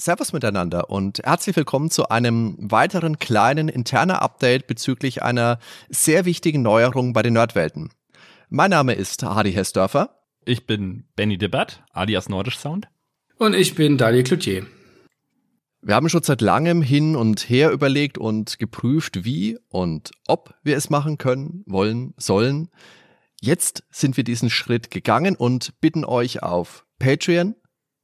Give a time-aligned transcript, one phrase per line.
[0.00, 6.62] Servus miteinander und herzlich willkommen zu einem weiteren kleinen interner Update bezüglich einer sehr wichtigen
[6.62, 7.90] Neuerung bei den Nerdwelten.
[8.48, 10.20] Mein Name ist Hardy Hessdörfer.
[10.44, 12.86] Ich bin Benny Debatt, alias Nordisch Sound.
[13.38, 14.66] Und ich bin Daniel Cloutier.
[15.82, 20.76] Wir haben schon seit langem hin und her überlegt und geprüft, wie und ob wir
[20.76, 22.68] es machen können, wollen, sollen.
[23.40, 27.56] Jetzt sind wir diesen Schritt gegangen und bitten euch auf Patreon,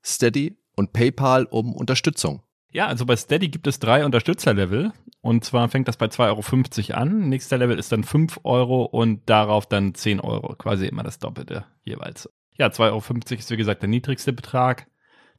[0.05, 2.43] Steady und PayPal um Unterstützung.
[2.71, 4.93] Ja, also bei Steady gibt es drei Unterstützerlevel.
[5.21, 7.29] Und zwar fängt das bei 2,50 Euro an.
[7.29, 10.57] Nächster Level ist dann 5 Euro und darauf dann 10 Euro.
[10.57, 12.29] Quasi immer das Doppelte jeweils.
[12.57, 14.89] Ja, 2,50 Euro ist wie gesagt der niedrigste Betrag.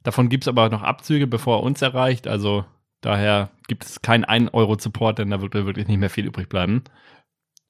[0.02, 2.26] Davon gibt es aber noch Abzüge, bevor er uns erreicht.
[2.26, 2.64] Also
[3.02, 6.48] daher gibt es keinen 1 Euro Support, denn da wird wirklich nicht mehr viel übrig
[6.48, 6.84] bleiben.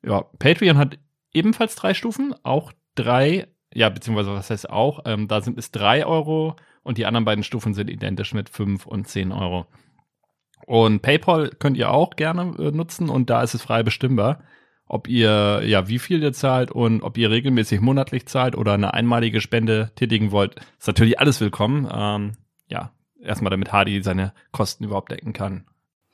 [0.04, 0.98] Ja, Patreon hat
[1.32, 6.06] ebenfalls drei Stufen, auch drei, ja, beziehungsweise was heißt auch, ähm, da sind es 3
[6.06, 9.66] Euro und die anderen beiden Stufen sind identisch mit 5 und 10 Euro.
[10.66, 14.42] Und PayPal könnt ihr auch gerne äh, nutzen und da ist es frei bestimmbar,
[14.86, 18.94] ob ihr, ja, wie viel ihr zahlt und ob ihr regelmäßig monatlich zahlt oder eine
[18.94, 20.56] einmalige Spende tätigen wollt.
[20.78, 21.86] Ist natürlich alles willkommen.
[21.92, 22.32] Ähm,
[22.68, 25.66] ja, erstmal damit Hardy seine Kosten überhaupt decken kann.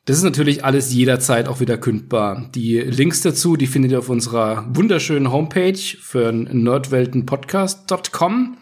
[0.04, 2.50] Das ist natürlich alles jederzeit auch wieder kündbar.
[2.56, 8.56] Die Links dazu, die findet ihr auf unserer wunderschönen Homepage für nerdweltenpodcast.com.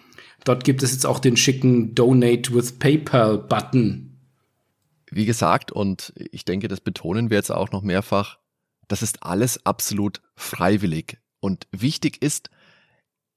[0.45, 4.19] Dort gibt es jetzt auch den schicken Donate with PayPal-Button.
[5.11, 8.37] Wie gesagt, und ich denke, das betonen wir jetzt auch noch mehrfach,
[8.87, 11.17] das ist alles absolut freiwillig.
[11.41, 12.51] Und wichtig ist,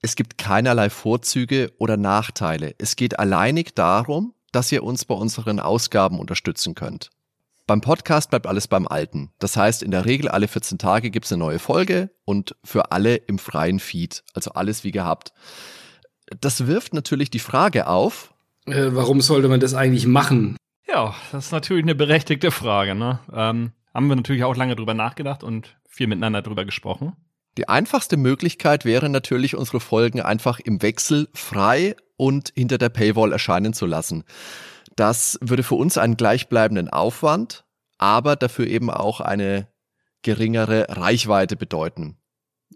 [0.02, 2.76] es gibt keinerlei Vorzüge oder Nachteile.
[2.80, 7.10] Es geht alleinig darum, dass ihr uns bei unseren Ausgaben unterstützen könnt.
[7.66, 9.32] Beim Podcast bleibt alles beim Alten.
[9.40, 12.92] Das heißt, in der Regel alle 14 Tage gibt es eine neue Folge und für
[12.92, 14.24] alle im freien Feed.
[14.34, 15.34] Also alles wie gehabt
[16.40, 18.34] das wirft natürlich die Frage auf.
[18.66, 20.58] Äh, warum sollte man das eigentlich machen?
[20.88, 22.96] Ja, das ist natürlich eine berechtigte Frage.
[22.96, 23.20] Ne?
[23.32, 27.14] Ähm, haben wir natürlich auch lange drüber nachgedacht und viel miteinander drüber gesprochen.
[27.58, 33.32] Die einfachste Möglichkeit wäre natürlich, unsere Folgen einfach im Wechsel frei und hinter der Paywall
[33.32, 34.24] erscheinen zu lassen.
[34.96, 37.66] Das würde für uns einen gleichbleibenden Aufwand,
[37.98, 39.68] aber dafür eben auch eine
[40.22, 42.18] geringere Reichweite bedeuten.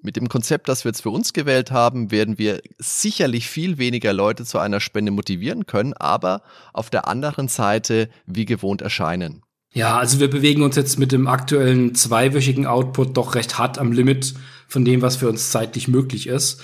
[0.02, 4.14] Mit dem Konzept, das wir jetzt für uns gewählt haben, werden wir sicherlich viel weniger
[4.14, 9.44] Leute zu einer Spende motivieren können, aber auf der anderen Seite wie gewohnt erscheinen.
[9.74, 13.92] Ja, also wir bewegen uns jetzt mit dem aktuellen zweiwöchigen Output doch recht hart am
[13.92, 14.34] Limit
[14.68, 16.62] von dem, was für uns zeitlich möglich ist.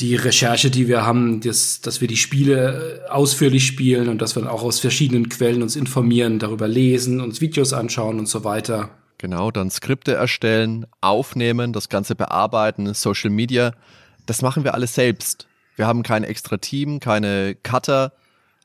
[0.00, 4.50] Die Recherche, die wir haben, das, dass wir die Spiele ausführlich spielen und dass wir
[4.52, 9.50] auch aus verschiedenen Quellen uns informieren, darüber lesen, uns Videos anschauen und so weiter Genau,
[9.50, 13.72] dann Skripte erstellen, aufnehmen, das Ganze bearbeiten, Social Media.
[14.26, 15.46] Das machen wir alles selbst.
[15.76, 18.12] Wir haben kein extra Team, keine Cutter.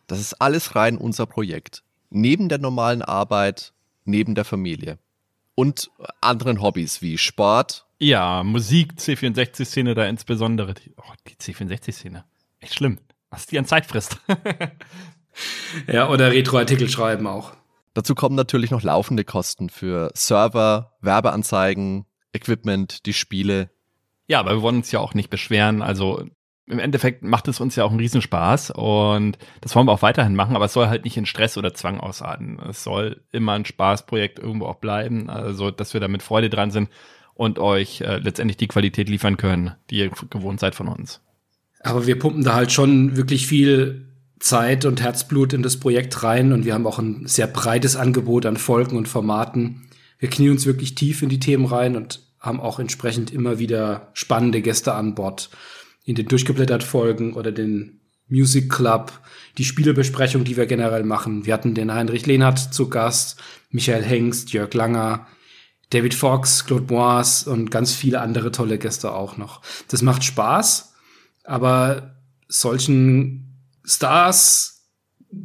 [0.08, 1.84] Das ist alles rein unser Projekt.
[2.10, 3.74] Neben der normalen Arbeit,
[4.06, 4.98] neben der Familie.
[5.60, 7.86] Und anderen Hobbys wie Sport.
[7.98, 10.74] Ja, Musik, C64-Szene da insbesondere.
[10.74, 12.24] Die, oh, die C64-Szene.
[12.62, 13.00] Echt schlimm.
[13.30, 14.22] Was die an Zeit frisst.
[15.88, 17.52] ja, oder Retro-Artikel schreiben auch.
[17.94, 23.70] Dazu kommen natürlich noch laufende Kosten für Server, Werbeanzeigen, Equipment, die Spiele.
[24.28, 25.82] Ja, aber wir wollen uns ja auch nicht beschweren.
[25.82, 26.24] Also
[26.70, 30.36] im Endeffekt macht es uns ja auch einen Riesenspaß und das wollen wir auch weiterhin
[30.36, 32.60] machen, aber es soll halt nicht in Stress oder Zwang ausarten.
[32.70, 36.70] Es soll immer ein Spaßprojekt irgendwo auch bleiben, also dass wir da mit Freude dran
[36.70, 36.90] sind
[37.34, 41.22] und euch äh, letztendlich die Qualität liefern können, die ihr gewohnt seid von uns.
[41.82, 44.06] Aber wir pumpen da halt schon wirklich viel
[44.40, 48.46] Zeit und Herzblut in das Projekt rein und wir haben auch ein sehr breites Angebot
[48.46, 49.90] an Folgen und Formaten.
[50.20, 54.10] Wir knien uns wirklich tief in die Themen rein und haben auch entsprechend immer wieder
[54.14, 55.50] spannende Gäste an Bord.
[56.10, 59.12] In den durchgeblättert Folgen oder den Music Club,
[59.60, 61.46] die Spielebesprechung, die wir generell machen.
[61.46, 63.40] Wir hatten den Heinrich Lehnert zu Gast,
[63.70, 65.28] Michael Hengst, Jörg Langer,
[65.92, 69.62] David Fox, Claude Bois und ganz viele andere tolle Gäste auch noch.
[69.90, 70.96] Das macht Spaß,
[71.44, 72.16] aber
[72.48, 74.90] solchen Stars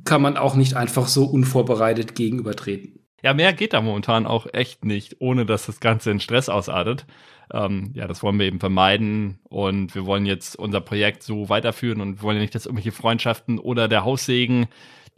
[0.05, 3.04] kann man auch nicht einfach so unvorbereitet gegenübertreten.
[3.25, 7.07] Ja, mehr geht da momentan auch echt nicht, ohne dass das Ganze in Stress ausartet.
[7.51, 12.03] Ähm, ja, das wollen wir eben vermeiden und wir wollen jetzt unser Projekt so weiterführen
[12.03, 14.67] und wollen ja nicht, dass irgendwelche Freundschaften oder der Haussegen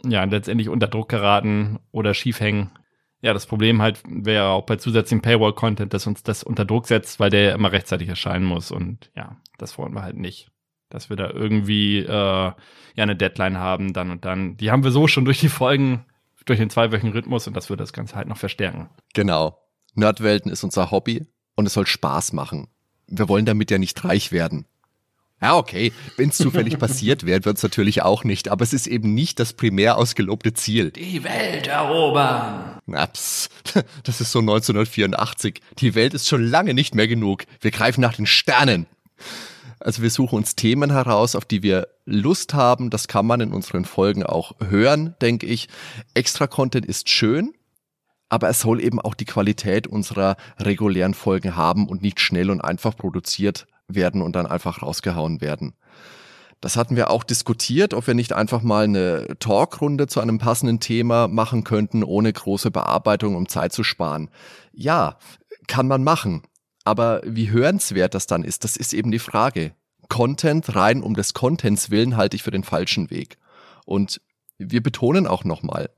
[0.06, 2.70] ja letztendlich unter Druck geraten oder schief hängen.
[3.22, 7.18] Ja, das Problem halt wäre auch bei zusätzlichem Paywall-Content, dass uns das unter Druck setzt,
[7.18, 10.48] weil der immer rechtzeitig erscheinen muss und ja, das wollen wir halt nicht
[10.88, 12.54] dass wir da irgendwie äh, ja
[12.96, 14.56] eine Deadline haben, dann und dann.
[14.56, 16.06] Die haben wir so schon durch die Folgen,
[16.46, 18.88] durch den zweiwöchigen Rhythmus und das wird das Ganze halt noch verstärken.
[19.12, 19.58] Genau.
[19.94, 22.68] Nerdwelten ist unser Hobby und es soll Spaß machen.
[23.06, 24.66] Wir wollen damit ja nicht reich werden.
[25.40, 25.92] Ja, okay.
[26.16, 28.48] Wenn es zufällig passiert wäre, wird es natürlich auch nicht.
[28.48, 30.92] Aber es ist eben nicht das primär ausgelobte Ziel.
[30.92, 32.78] Die Welt erobern.
[32.86, 33.50] Naps,
[34.04, 35.60] das ist so 1984.
[35.78, 37.44] Die Welt ist schon lange nicht mehr genug.
[37.60, 38.86] Wir greifen nach den Sternen.
[39.86, 42.90] Also wir suchen uns Themen heraus, auf die wir Lust haben.
[42.90, 45.68] Das kann man in unseren Folgen auch hören, denke ich.
[46.12, 47.54] Extra Content ist schön,
[48.28, 52.62] aber es soll eben auch die Qualität unserer regulären Folgen haben und nicht schnell und
[52.62, 55.74] einfach produziert werden und dann einfach rausgehauen werden.
[56.60, 60.80] Das hatten wir auch diskutiert, ob wir nicht einfach mal eine Talkrunde zu einem passenden
[60.80, 64.30] Thema machen könnten, ohne große Bearbeitung, um Zeit zu sparen.
[64.72, 65.16] Ja,
[65.68, 66.42] kann man machen.
[66.86, 69.72] Aber wie hörenswert das dann ist, das ist eben die Frage.
[70.08, 73.38] Content rein um des Contents willen halte ich für den falschen Weg.
[73.84, 74.20] Und
[74.56, 75.90] wir betonen auch nochmal,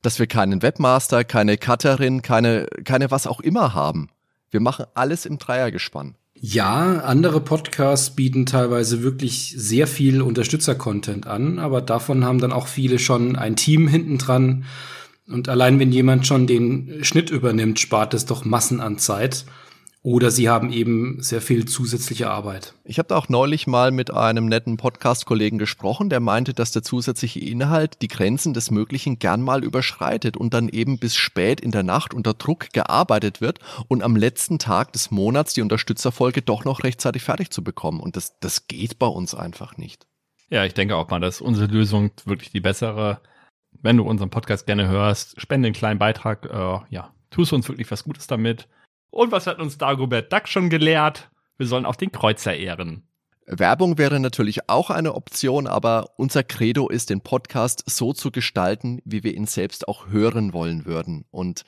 [0.00, 4.10] dass wir keinen Webmaster, keine Cutterin, keine, keine was auch immer haben.
[4.48, 6.14] Wir machen alles im Dreiergespann.
[6.34, 12.68] Ja, andere Podcasts bieten teilweise wirklich sehr viel Unterstützer-Content an, aber davon haben dann auch
[12.68, 14.66] viele schon ein Team hinten dran.
[15.26, 19.44] Und allein wenn jemand schon den Schnitt übernimmt, spart es doch Massen an Zeit.
[20.08, 22.72] Oder sie haben eben sehr viel zusätzliche Arbeit.
[22.84, 26.82] Ich habe da auch neulich mal mit einem netten Podcast-Kollegen gesprochen, der meinte, dass der
[26.82, 31.72] zusätzliche Inhalt die Grenzen des Möglichen gern mal überschreitet und dann eben bis spät in
[31.72, 33.58] der Nacht unter Druck gearbeitet wird
[33.88, 38.00] und am letzten Tag des Monats die Unterstützerfolge doch noch rechtzeitig fertig zu bekommen.
[38.00, 40.06] Und das, das geht bei uns einfach nicht.
[40.48, 43.20] Ja, ich denke auch mal, dass unsere Lösung wirklich die bessere.
[43.82, 46.46] Wenn du unseren Podcast gerne hörst, spende einen kleinen Beitrag.
[46.46, 48.68] Äh, ja, tust uns wirklich was Gutes damit.
[49.10, 51.30] Und was hat uns Dagobert Duck schon gelehrt?
[51.56, 53.02] Wir sollen auch den Kreuzer ehren.
[53.50, 59.00] Werbung wäre natürlich auch eine Option, aber unser Credo ist, den Podcast so zu gestalten,
[59.04, 61.24] wie wir ihn selbst auch hören wollen würden.
[61.30, 61.64] Und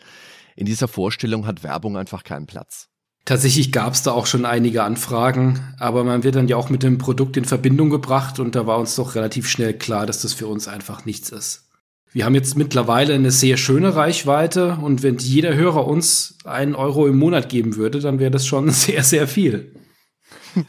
[0.56, 2.88] in dieser Vorstellung hat Werbung einfach keinen Platz.
[3.24, 6.82] Tatsächlich gab es da auch schon einige Anfragen, aber man wird dann ja auch mit
[6.82, 10.32] dem Produkt in Verbindung gebracht und da war uns doch relativ schnell klar, dass das
[10.32, 11.69] für uns einfach nichts ist.
[12.12, 17.06] Wir haben jetzt mittlerweile eine sehr schöne Reichweite und wenn jeder Hörer uns einen Euro
[17.06, 19.74] im Monat geben würde, dann wäre das schon sehr, sehr viel.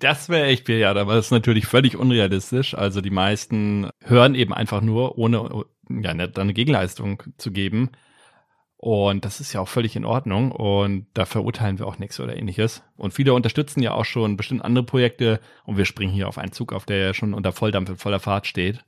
[0.00, 2.76] Das wäre echt viel, ja, aber das ist natürlich völlig unrealistisch.
[2.76, 7.90] Also die meisten hören eben einfach nur, ohne ja, ne, eine Gegenleistung zu geben.
[8.76, 10.52] Und das ist ja auch völlig in Ordnung.
[10.52, 12.84] Und da verurteilen wir auch nichts oder ähnliches.
[12.96, 15.40] Und viele unterstützen ja auch schon bestimmt andere Projekte.
[15.64, 18.20] Und wir springen hier auf einen Zug, auf der ja schon unter Volldampf in voller
[18.20, 18.84] Fahrt steht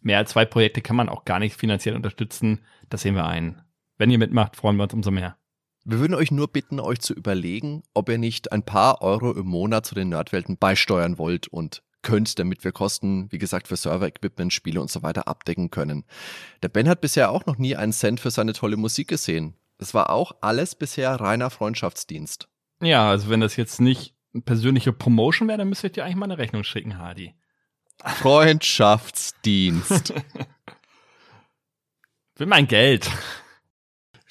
[0.00, 2.60] mehr als zwei Projekte kann man auch gar nicht finanziell unterstützen.
[2.88, 3.62] Das sehen wir ein.
[3.98, 5.36] Wenn ihr mitmacht, freuen wir uns umso mehr.
[5.84, 9.46] Wir würden euch nur bitten, euch zu überlegen, ob ihr nicht ein paar Euro im
[9.46, 14.52] Monat zu den Nerdwelten beisteuern wollt und könnt, damit wir Kosten, wie gesagt, für Server-Equipment,
[14.52, 16.04] Spiele und so weiter abdecken können.
[16.62, 19.54] Der Ben hat bisher auch noch nie einen Cent für seine tolle Musik gesehen.
[19.78, 22.48] Es war auch alles bisher reiner Freundschaftsdienst.
[22.82, 26.16] Ja, also wenn das jetzt nicht eine persönliche Promotion wäre, dann müsst ihr dir eigentlich
[26.16, 27.34] mal eine Rechnung schicken, Hardy.
[28.04, 30.14] Freundschaftsdienst.
[32.36, 33.10] Will mein Geld.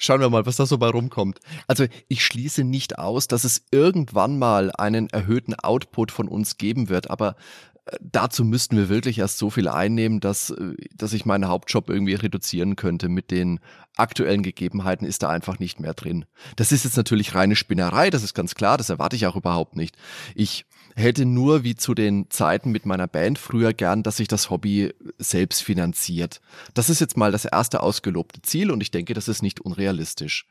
[0.02, 1.40] Schauen wir mal, was da so bei rumkommt.
[1.66, 6.88] Also ich schließe nicht aus, dass es irgendwann mal einen erhöhten Output von uns geben
[6.88, 7.36] wird, aber
[7.84, 11.90] äh, dazu müssten wir wirklich erst so viel einnehmen, dass, äh, dass ich meinen Hauptjob
[11.90, 13.10] irgendwie reduzieren könnte.
[13.10, 13.60] Mit den
[13.94, 16.24] aktuellen Gegebenheiten ist da einfach nicht mehr drin.
[16.56, 19.76] Das ist jetzt natürlich reine Spinnerei, das ist ganz klar, das erwarte ich auch überhaupt
[19.76, 19.98] nicht.
[20.34, 20.64] Ich
[21.00, 24.94] hätte nur wie zu den Zeiten mit meiner Band früher gern, dass sich das Hobby
[25.18, 26.40] selbst finanziert.
[26.74, 30.46] Das ist jetzt mal das erste ausgelobte Ziel und ich denke, das ist nicht unrealistisch.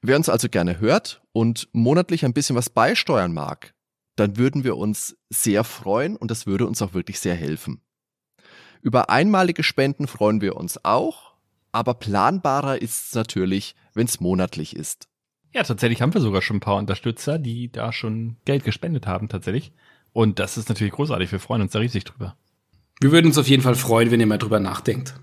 [0.00, 3.74] Wer uns also gerne hört und monatlich ein bisschen was beisteuern mag,
[4.16, 7.80] dann würden wir uns sehr freuen und das würde uns auch wirklich sehr helfen.
[8.82, 11.34] Über einmalige Spenden freuen wir uns auch,
[11.70, 15.08] aber planbarer ist es natürlich, wenn es monatlich ist.
[15.54, 19.28] Ja, tatsächlich haben wir sogar schon ein paar Unterstützer, die da schon Geld gespendet haben,
[19.28, 19.72] tatsächlich.
[20.12, 21.30] Und das ist natürlich großartig.
[21.30, 22.36] Wir freuen uns da riesig drüber.
[23.00, 25.14] Wir würden uns auf jeden Fall freuen, wenn ihr mal drüber nachdenkt.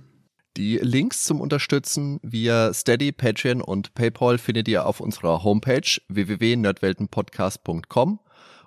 [0.58, 8.20] Die Links zum Unterstützen via Steady, Patreon und PayPal findet ihr auf unserer Homepage www.nerdweltenpodcast.com.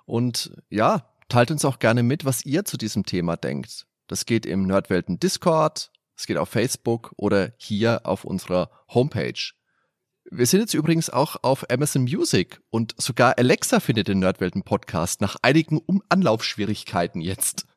[0.05, 3.85] Und ja, teilt uns auch gerne mit, was ihr zu diesem Thema denkt.
[4.07, 9.53] Das geht im Nerdwelten Discord, es geht auf Facebook oder hier auf unserer Homepage.
[10.35, 15.21] Wir sind jetzt übrigens auch auf Amazon Music und sogar Alexa findet den Nerdwelten Podcast
[15.21, 17.67] nach einigen um Anlaufschwierigkeiten jetzt.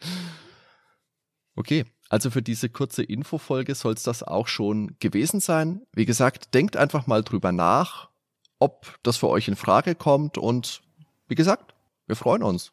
[1.54, 5.82] okay, also für diese kurze Infofolge soll es das auch schon gewesen sein.
[5.92, 8.08] Wie gesagt, denkt einfach mal drüber nach,
[8.58, 10.82] ob das für euch in Frage kommt und
[11.28, 11.76] wie gesagt,
[12.08, 12.72] wir freuen uns.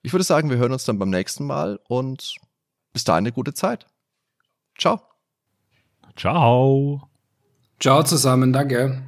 [0.00, 2.36] Ich würde sagen, wir hören uns dann beim nächsten Mal und
[2.94, 3.86] bis dahin eine gute Zeit.
[4.78, 5.09] Ciao.
[6.16, 7.08] Ciao.
[7.78, 9.02] Ciao zusammen, danke.